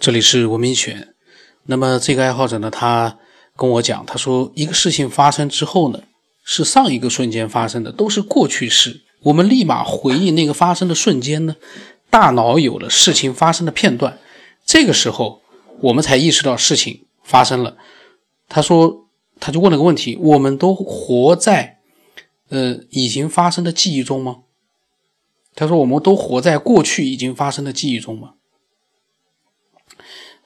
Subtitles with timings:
[0.00, 1.08] 这里是文明犬。
[1.64, 3.18] 那么这个爱好者呢，他
[3.56, 6.02] 跟我讲，他说一个事情发生之后呢，
[6.44, 9.02] 是上一个瞬间发生的，都是过去式。
[9.22, 11.56] 我们立马回忆那个发生的瞬间呢，
[12.10, 14.20] 大脑有了事情发生的片段，
[14.64, 15.42] 这个时候
[15.80, 17.76] 我们才意识到事情发生了。
[18.48, 19.08] 他说，
[19.40, 21.78] 他就问了个问题：我们都活在
[22.50, 24.36] 呃已经发生的记忆中吗？
[25.56, 28.34] 他说，我们都活在过去已经发生的记忆中吗？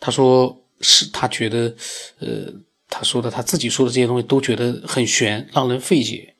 [0.05, 1.73] 他说是他觉得，
[2.19, 2.53] 呃，
[2.89, 6.35] 他说的他自己说的这些东西都觉得很玄，让人费解。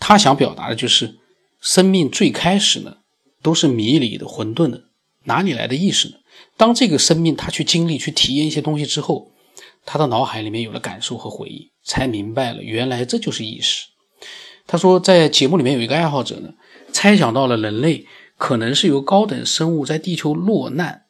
[0.00, 1.14] 他想表达的就是，
[1.60, 2.96] 生命最开始呢
[3.40, 4.82] 都是迷离的、混沌的，
[5.26, 6.16] 哪里来的意识呢？
[6.56, 9.30] 当这个生命他去经历、去体验一些东西之后，
[9.84, 13.86] 他的脑海里面有了感受和回忆，才明白了原来这就是意识。
[14.66, 16.54] 他说，在节目里面有一个爱好者呢，
[16.92, 18.06] 猜想到了人类
[18.36, 21.04] 可能是由高等生物在地球落难。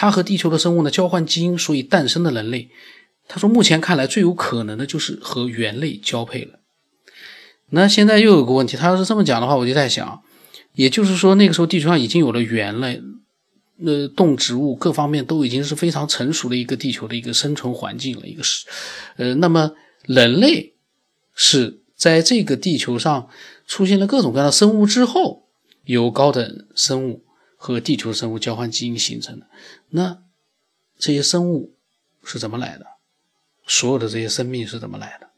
[0.00, 2.70] 他和地球的生物呢交换基因，所以诞生的人类。
[3.26, 6.60] 他说，目前看来最有可能的就是和猿类交配了。
[7.70, 10.22] 那现在又有个问题，他要是这么讲的话，我就在想，
[10.74, 13.02] 也就是说那个时候地球上已经有了猿类，
[13.78, 18.26] 那动植物各方面都已经是非常成熟的一个地球的一个生存环境了。
[18.28, 18.66] 一个是，
[19.16, 19.72] 呃，那么
[20.04, 20.74] 人类
[21.34, 23.28] 是在这个地球上
[23.66, 25.48] 出现了各种各样的生物之后，
[25.86, 27.24] 由高等生物。
[27.58, 29.46] 和地球生物交换基因形成的，
[29.90, 30.22] 那
[30.96, 31.76] 这些生物
[32.24, 32.86] 是怎么来的？
[33.66, 35.28] 所有的这些生命是怎么来的？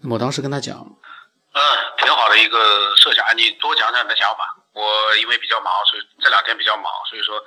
[0.00, 1.60] 那么我当时跟他讲，嗯，
[1.98, 4.60] 挺好的一个设想，你多讲讲你的想法。
[4.74, 7.42] 我因为比较忙，所以这两天比较忙，所以说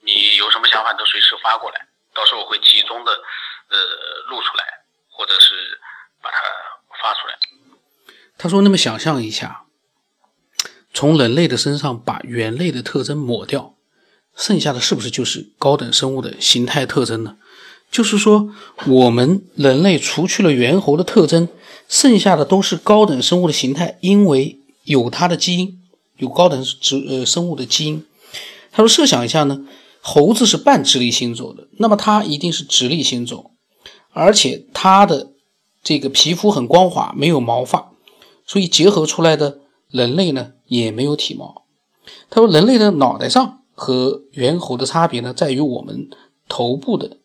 [0.00, 3.78] 你有什么想法都随时发过来，到时候我会集中的呃
[4.28, 4.64] 录出来，
[5.08, 5.80] 或者是
[6.20, 6.36] 把它
[7.00, 7.38] 发出来。
[8.36, 9.64] 他说：“那么想象一下。”
[10.94, 13.74] 从人类的身上把猿类的特征抹掉，
[14.36, 17.36] 剩下的是不是就是高等生物的形态特征呢？
[17.90, 18.50] 就是说，
[18.86, 21.48] 我们人类除去了猿猴的特征，
[21.88, 25.78] 剩下的都是高等生物的形态，因为有它的基因，
[26.18, 28.04] 有高等植呃生物的基因。
[28.70, 29.66] 他说，设想一下呢，
[30.00, 33.50] 猴子是半直立行走的，那么它一定是直立行走，
[34.12, 35.32] 而且它的
[35.82, 37.92] 这个皮肤很光滑，没有毛发，
[38.46, 39.61] 所以结合出来的。
[39.92, 41.62] 人类呢也没有体毛。
[42.28, 46.10] 他说，人类的脑袋上和猿猴的差别呢，在于我们
[46.48, 47.18] 头部的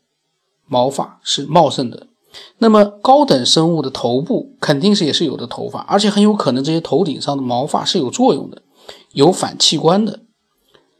[0.67, 2.05] 毛发是茂盛的。
[2.59, 8.61] 那么高等生物的头部肯定是也是有的头发，而且很有可能这些头顶上的毛发是有作用的，
[9.13, 10.19] 有反器官的，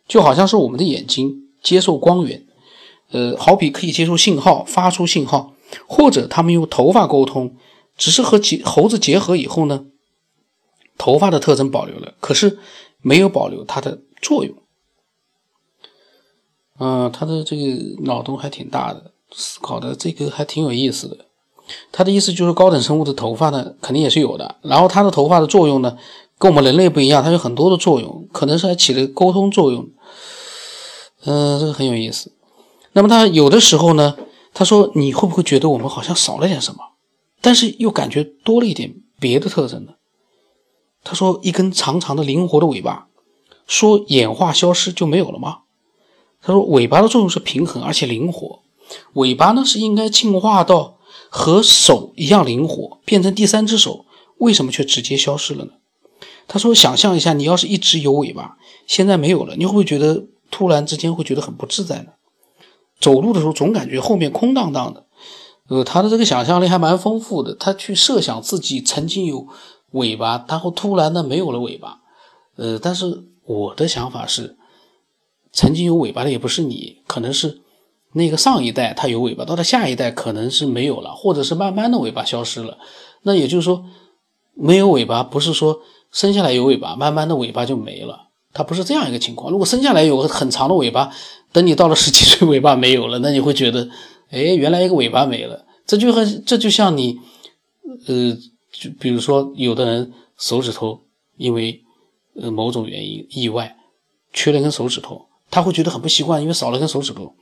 [0.08, 2.44] 就好像是我们的眼睛接受光源，
[3.12, 5.54] 呃，好比可以接受信号，发出信号，
[5.86, 7.56] 或者他们用头发沟通，
[7.96, 9.86] 只是和结猴子结合以后呢。
[10.98, 12.58] 头发的特征保留了，可是
[13.02, 14.56] 没有保留它的作用。
[16.80, 17.64] 嗯，他的这个
[18.04, 21.26] 脑洞还挺大的，思考的这个还挺有意思的。
[21.92, 24.56] 他的意思就是，高等生物的头发呢，肯定也是有的。
[24.62, 25.98] 然后它的头发的作用呢，
[26.38, 29.90] 跟我们人类不一样，它有很多的作用，可能是还起了沟通作用。
[31.26, 32.32] 嗯，这个很有意思。
[32.94, 34.16] 那么他有的时候呢，
[34.54, 36.80] 他说你会不会觉得我们好像少了点什么，
[37.42, 39.94] 但是又感觉多了一点别的特征呢？
[41.04, 43.08] 他说：“一根长长的、灵活的尾巴，
[43.66, 45.60] 说演化消失就没有了吗？”
[46.42, 48.60] 他说：“尾巴的作用是平衡而且灵活，
[49.14, 50.98] 尾巴呢是应该进化到
[51.30, 54.06] 和手一样灵活，变成第三只手，
[54.40, 55.72] 为什么却直接消失了呢？”
[56.48, 62.12] 他说：“想象一下，你要是一直有尾巴，现在没有了，你会不会觉得突然之间会觉得很不自在呢？
[63.00, 65.06] 走路的时候总感觉后面空荡荡的。”
[65.70, 69.48] 呃，他的这个想象力还蛮丰富的，他去设想自己曾经有。
[69.92, 72.00] 尾巴，它会突然的没有了尾巴，
[72.58, 74.58] 呃，但是我的想法是，
[75.54, 77.62] 曾经有尾巴的也不是你，可能是
[78.14, 82.78] 那个上一代它有尾巴，到了下一代可能是没有了，或者是慢慢的尾巴消失了。
[83.24, 83.86] 那也就是说，
[84.54, 85.80] 没有尾巴不是说
[86.12, 89.52] 生下来有尾巴，慢慢的尾巴就没了，它不是这样一个情况。
[89.52, 91.12] 如果生下来有个很长的尾巴，
[91.54, 93.90] 等你到了十几岁尾巴没有了，那你会觉得，
[94.32, 97.18] 哎，原来一个尾巴没了，这就和这就像你，
[98.08, 98.38] 呃。
[98.72, 101.02] 就比如说，有的人手指头
[101.38, 101.82] 因为
[102.36, 103.76] 呃某种原因意外
[104.34, 107.34] 缺了根手指头，他会觉得很不习惯，因为少了根手指头，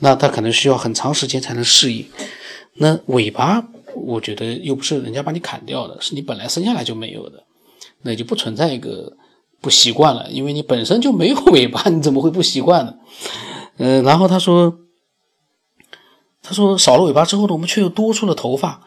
[0.00, 2.06] 那他可能需要很长时间才能适应。
[2.74, 7.44] 那尾巴，我觉得又不是人家把你砍掉的，是你本来生下来就没有的，
[8.02, 9.16] 那就不存在一个
[9.60, 12.94] 不习惯了，因为你本身就没有尾巴，你怎么会不习惯呢？
[13.76, 14.78] 嗯，然后他说，
[16.42, 18.82] 他说少了尾巴之后呢，我们却又多出了头发。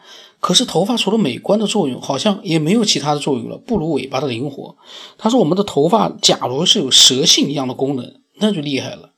[0.46, 4.76] 可是头发除了美观的作用，好像也没有其他的作用了，不如尾巴的灵活。
[5.18, 9.10] 他说：“我们的头发假如是有蛇性一样的功能，那就厉害了。”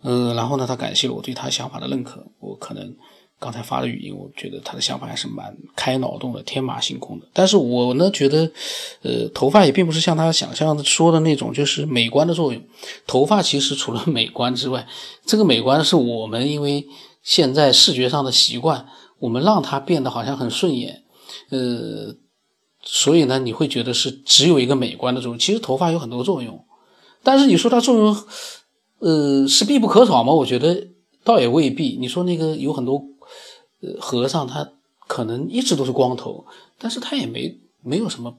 [0.00, 2.24] 呃，然后呢，他感谢了我对他想法的认可。
[2.38, 2.96] 我可能
[3.38, 7.26] 刚才发的语音，我觉得他的想法还是蛮开脑洞的，天马行空的。
[7.34, 8.50] 但是我呢，觉得，
[9.02, 12.62] 呃，头发也并不是像他想象的说的那种，就是美观的作用。
[13.06, 14.86] 头发其实除了美观之外，
[15.26, 16.86] 这个美观是我们因为
[17.22, 18.86] 现在视觉上的习惯，
[19.20, 21.04] 我们让它变得好像很顺眼，
[21.50, 22.16] 呃，
[22.82, 25.38] 所以呢，你会觉得是只有一个美观的作用。
[25.38, 26.64] 其实头发有很多作用，
[27.22, 28.16] 但是你说它作用。
[29.02, 30.30] 呃，是必不可少吗？
[30.30, 30.88] 我觉得
[31.24, 31.96] 倒也未必。
[31.98, 33.02] 你说那个有很多
[33.80, 34.72] 呃和尚，他
[35.08, 36.44] 可能一直都是光头，
[36.76, 38.36] 但是他也没没有什么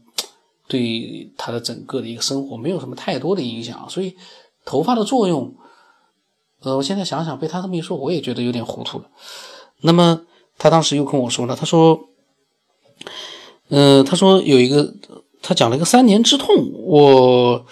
[0.67, 3.89] 对他的整个的一个生活没有什么太多的影响。
[3.89, 4.15] 所以
[4.63, 5.55] 头发的作用，
[6.59, 9.09] 呃，我现在想想被他这么一说，我也觉得有点糊涂了。
[9.81, 10.21] 那么
[10.61, 12.09] 他当时又跟我说了，他说，
[13.69, 14.93] 呃，他说有一个，
[15.41, 17.65] 他讲了一个三年之痛，我。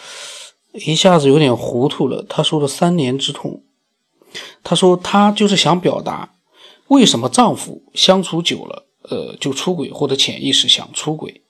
[0.73, 2.23] 一下子有点糊涂了。
[2.29, 3.63] 他说的三年之痛，
[4.63, 6.35] 他说他就是想表达，
[6.89, 11.41] 为什么丈夫相处久了，呃，就出轨或者潜意识想出轨，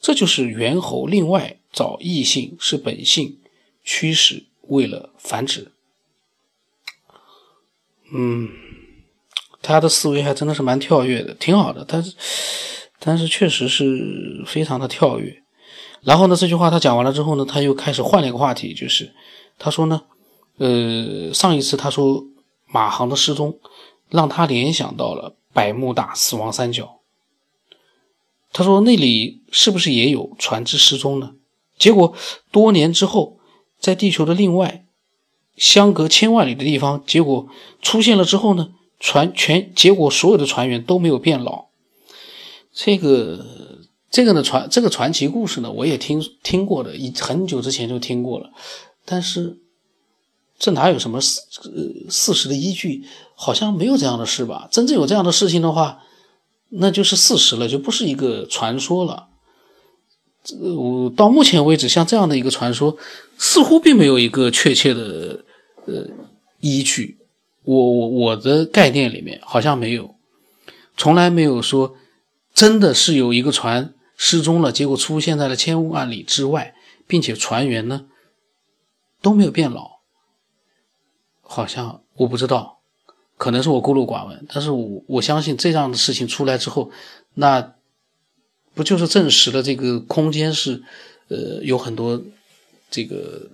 [0.00, 1.06] 这就是猿猴。
[1.06, 3.38] 另外，找异性是本性
[3.82, 5.72] 驱使，为了繁殖。
[8.12, 8.48] 嗯，
[9.62, 11.84] 他的思维还真的是蛮跳跃的，挺好的。
[11.86, 12.14] 但是，
[12.98, 15.42] 但是确实是非常的跳跃。
[16.02, 19.12] 然后呢，这句话他讲完了之后呢，他又开始换了一个话题，就是
[19.58, 20.02] 他说呢，
[20.58, 22.24] 呃，上一次他说
[22.66, 23.58] 马航的失踪，
[24.08, 27.00] 让他联想到了百慕大死亡三角。
[28.52, 31.32] 他说那里是不是也有船只失踪呢？
[31.78, 32.14] 结果
[32.50, 33.38] 多年之后，
[33.78, 34.84] 在地球的另外
[35.56, 37.46] 相隔千万里的地方，结果
[37.82, 38.70] 出现了之后呢，
[39.00, 41.66] 船全结果所有的船员都没有变老。
[42.72, 43.44] 这个。
[44.12, 48.50] 这个呢传这个传奇故事呢，我也听听过的，很久之前就听过了，
[49.04, 49.56] 但是
[50.58, 53.04] 这哪有什么事呃事实的依据？
[53.36, 54.66] 好像没有这样的事吧？
[54.72, 56.02] 真正有这样的事情的话，
[56.70, 59.28] 那就是事实了，就不是一个传说了。
[60.60, 62.96] 我到目前为止，像这样的一个传说，
[63.38, 65.44] 似乎并没有一个确切的
[65.86, 66.04] 呃
[66.58, 67.19] 依据。
[67.70, 70.16] 我我我的概念里面好像没有，
[70.96, 71.96] 从来没有说
[72.52, 73.94] 真的是有一个船。
[74.22, 76.74] 失踪了，结果出现在了千万里之外，
[77.06, 78.04] 并且船员呢
[79.22, 80.00] 都没有变老，
[81.40, 82.82] 好像我不知道，
[83.38, 86.90] 可能是我孤陋寡闻，但是我我相信这样的事情出来之后，
[87.32, 87.76] 那
[88.74, 90.82] 不就是证实了这个空间是
[91.28, 92.22] 呃有很多
[92.90, 93.48] 这个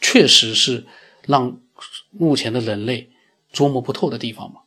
[0.00, 0.84] 确实是
[1.24, 1.60] 让
[2.18, 3.10] 目前的人类
[3.52, 4.60] 捉摸不透的地方吗？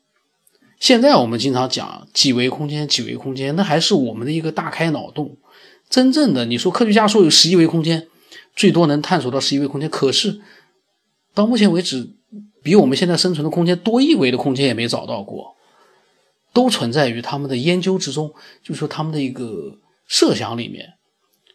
[0.79, 5.37] 现在我们经常讲几维空间，几维空间，那还是我们的一个大开脑洞。
[5.89, 8.07] 真正的，你说科学家说有十一维空间，
[8.55, 10.41] 最多能探索到十一维空间，可是
[11.33, 12.09] 到目前为止，
[12.61, 15.55] 比我们现在生存的空间多一维的空间也没找到过，
[16.53, 20.93] 都存在于他们的研究之中，就是说他们的一个设想里面，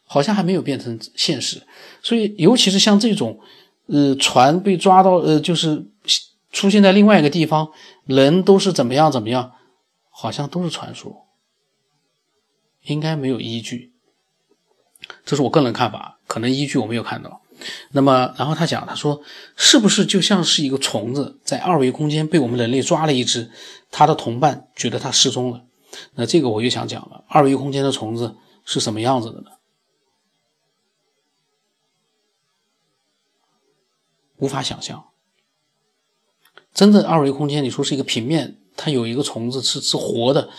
[0.06, 1.62] 好像还没有变成现实。
[2.02, 3.38] 所以，尤其是像这种，
[3.86, 5.86] 呃，船被抓到，呃，就是。
[6.52, 7.70] 出现在另外一个地方，
[8.04, 9.52] 人都是怎么样怎么样，
[10.10, 11.28] 好像都是传说，
[12.82, 13.94] 应该没有依据。
[15.24, 17.40] 这是我个人看法，可能依据我没有看到。
[17.92, 19.22] 那么，然后他讲，他说
[19.56, 23.50] 是不是就像是一个虫子在二维空间被我们人类抓了一只，
[23.90, 25.64] 他的同伴觉得他失踪了。
[26.16, 28.36] 那这个我就想讲了，二维空间的虫子
[28.66, 29.46] 是什么样子的呢？
[34.42, 35.04] 无法想象。
[36.74, 40.50] 真正二维空间，你说是一个平面，它有一个虫子是是活的。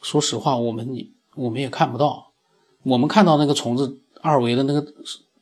[0.00, 2.32] 说实话，我们你我们也看不到。
[2.84, 4.94] 我们看到那个虫子二维的那个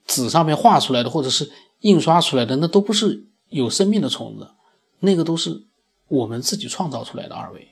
[0.05, 4.50] 纸上面画出来的，或者是印刷出来的，那都不是有生命的虫子，
[4.99, 5.62] 那个都是
[6.09, 7.69] 我们自己创造出来的二维。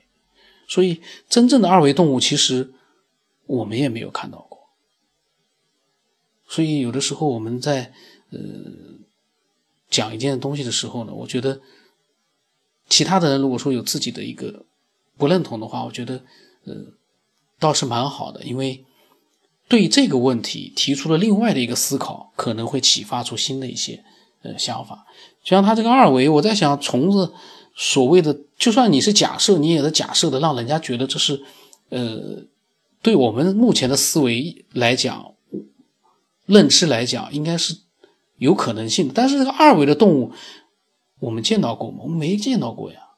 [0.69, 2.73] 所以，真正的二维动物其实
[3.47, 4.59] 我们也没有看到过。
[6.47, 7.91] 所以，有的时候我们在
[8.29, 8.39] 呃
[9.89, 11.59] 讲一件东西的时候呢，我觉得。
[12.91, 14.65] 其他的人如果说有自己的一个
[15.15, 16.23] 不认同的话，我觉得，
[16.65, 16.73] 呃，
[17.59, 18.83] 倒是蛮好的，因为
[19.67, 24.03] 对这个问题提出了另外的一个思考，可能会启发出新的一些
[24.41, 25.05] 呃想法。
[25.43, 27.31] 就像他这个二维，我在想，虫子
[27.75, 31.43] 所谓的，就算你是假设，你也是假设的，让人家觉得这是，
[31.89, 32.43] 呃，
[33.03, 35.35] 对我们目前的思维来讲，
[36.47, 37.77] 认知来讲，应该是
[38.39, 39.11] 有可能性。
[39.13, 40.33] 但是这个二维的动物。
[41.21, 41.97] 我们见到过吗？
[42.03, 43.09] 我们没见到过呀。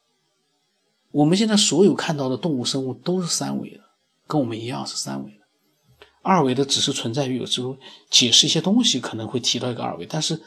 [1.11, 3.81] 我们现在所有看到的动物生物都是三维的，
[4.25, 5.45] 跟我们一样是三维的。
[6.23, 7.77] 二维的只是存在于有时候
[8.09, 10.41] 解释一些东西可能会提到一个二维，但是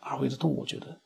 [0.00, 0.98] 二维的动物，我觉得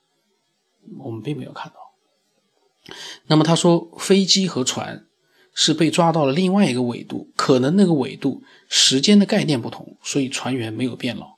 [0.99, 2.95] 我们并没有看到。
[3.27, 5.05] 那么他说，飞机和船
[5.53, 11.36] 是被抓到了另外一个纬度，可能那个纬度时间的概念不同，所以船员没有变老。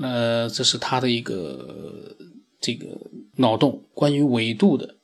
[0.00, 2.16] 那这是他的一个
[2.60, 2.86] 这个
[3.36, 4.96] 脑洞，关于纬度的，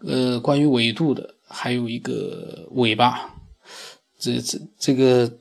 [0.00, 3.34] 呃，关于纬度的，还有一个尾巴，
[4.18, 5.38] 这这这个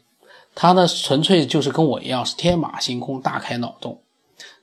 [0.55, 4.03] 他呢，纯粹就是跟我一样是天马行空、大开脑洞，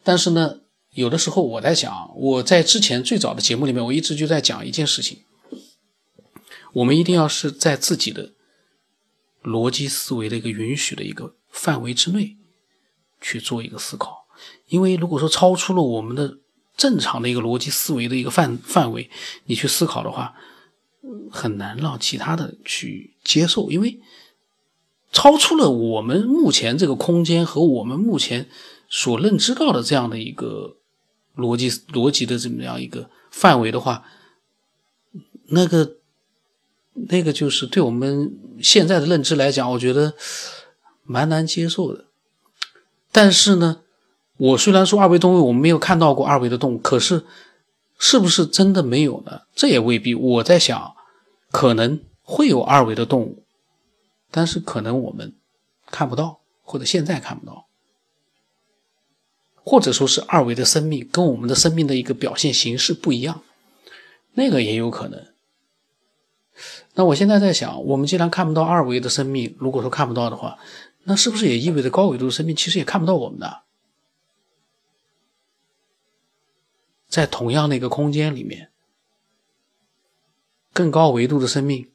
[0.02, 0.61] 但是呢。
[0.95, 5.25] 有的时候我在想，我在之前最早的节目里面，我一直就在讲一件事情：
[6.73, 8.31] 我们一定要是在自己的
[9.43, 12.37] 逻辑思维的一个允许的一个范围之内
[13.21, 14.26] 去做一个思考。
[14.68, 16.38] 因为如果说超出了我们的
[16.76, 19.11] 正常的一个逻辑思维的一个范范围，
[19.47, 20.35] 你去思考的话，
[21.30, 23.71] 很难让其他的去接受。
[23.71, 24.00] 因为
[25.12, 28.49] 超出了我们目前这个空间和我们目前
[28.88, 30.76] 所认知到的这样的一个。
[31.37, 34.04] 逻辑逻辑的这么样一个范围的话，
[35.49, 35.97] 那个
[36.92, 40.14] 那个就是对我们现在的认知来讲，我觉得
[41.02, 42.04] 蛮难接受的。
[43.14, 43.83] 但是呢，
[44.38, 47.25] 我虽然说二维动物我们没有看到过二维的动物，可是
[47.97, 49.42] 是不是真的没有呢？
[49.54, 50.16] 这也未必。
[50.16, 50.97] 我在想，
[51.52, 53.44] 可能会有二维的动物，
[54.33, 55.33] 但是可能我们
[55.92, 57.68] 看不到，或者现在看不到。
[59.62, 63.42] 或者说是二维的生命跟我们的生命的一个表现形式不一样，
[64.33, 65.25] 那个也有可能。
[66.94, 70.59] 那我现在在想，我们既然看不到二维的生命，如果说看不到的话，
[71.04, 73.62] 那是不是也意味着高维度的生命其实也看不到我们的？
[77.08, 78.70] 在同样的一个空间里面，
[80.73, 81.92] 更高维度的生命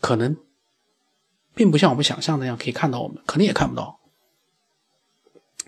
[0.00, 0.36] 可能
[1.54, 4.00] 并不像我们想象那样可以看到我们，可能也看不到。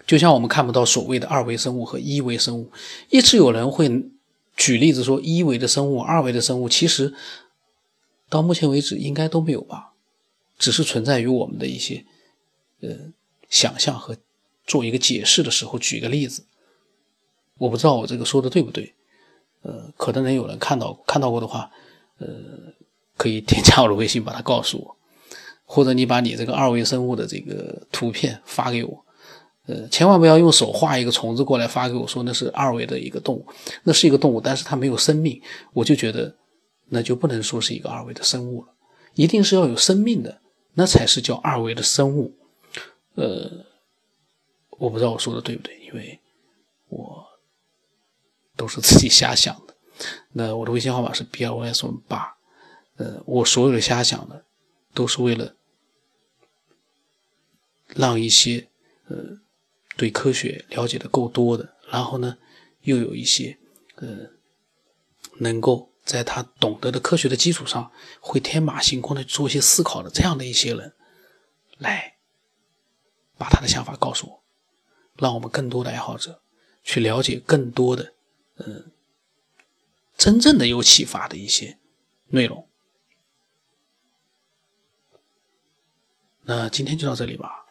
[0.07, 2.71] 就像我们看不到所谓的二维生物和一维生物，
[3.09, 4.11] 一直有人会
[4.57, 7.15] 举例子说一维的生物、二维的生物，其实
[8.29, 9.95] 到目前为止应该都没有吧，
[10.59, 12.05] 只是存在于我们的一些
[12.81, 13.13] 呃
[13.49, 14.17] 想象和
[14.67, 16.45] 做一个解释的时候举个例子。
[17.59, 18.95] 我不知道我这个说的对不对，
[19.63, 21.71] 呃，可能能有人看到看到过的话，
[22.19, 22.27] 呃，
[23.17, 24.97] 可以添加我的微信把它告诉我，
[25.65, 29.05] 或者你把你这个二维生物的这个图片发给我。
[29.67, 33.47] 呃，千万不要用手画一个虫子过来发给我，说那是二维的一个动物，
[33.85, 35.41] 那是一个动物，但是它没有生命，
[35.73, 36.37] 我就觉得
[36.91, 38.69] 那就不能说是一个二维的生物了，
[39.15, 40.41] 一定是要有生命的，
[40.75, 42.35] 那才是叫二维的生物。
[43.17, 43.67] 呃，
[44.71, 46.21] 我不知道我说的对不对，因为
[46.89, 47.27] 我
[48.57, 49.75] 都是自己瞎想的。
[50.33, 52.37] 那我的微信号码是 b l s 八，
[52.97, 54.45] 呃，我所有的瞎想的
[54.95, 55.57] 都是为了
[57.89, 58.69] 让一些
[59.09, 59.41] 呃。
[59.99, 62.37] 对科学了解的够多的，然后呢，
[62.83, 63.57] 又有一些，
[63.95, 64.29] 呃，
[65.39, 70.95] 能够在他懂得的科学的基础上，会天马行空的做一些思考的这样的一些人，
[71.79, 72.16] 来
[73.37, 74.43] 把他的想法告诉我，
[75.17, 76.41] 让我们更多的爱好者
[76.83, 78.15] 去了解更多的，
[78.57, 78.91] 嗯，
[80.17, 81.79] 真正的有启发的一些
[82.29, 82.67] 内容。
[86.43, 87.66] 那今天就到这里吧。